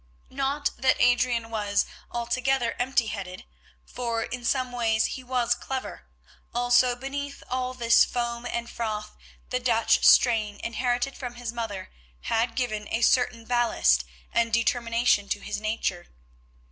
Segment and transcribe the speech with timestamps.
[0.31, 3.43] Not that Adrian was altogether empty headed,
[3.85, 6.07] for in some ways he was clever;
[6.55, 9.15] also beneath all this foam and froth
[9.51, 11.91] the Dutch strain inherited from his mother
[12.21, 14.03] had given a certain ballast
[14.33, 16.07] and determination to his nature.